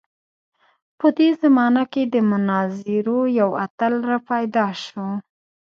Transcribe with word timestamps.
په 0.99 1.07
دې 1.17 1.29
زمانه 1.41 1.83
کې 1.91 2.03
د 2.13 2.15
مناظرو 2.31 3.19
یو 3.39 3.49
اتل 3.65 3.93
راپیدا 4.11 4.67
شو. 4.83 5.07